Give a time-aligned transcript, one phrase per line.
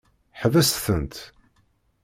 [0.39, 1.15] Ḥbes-tent!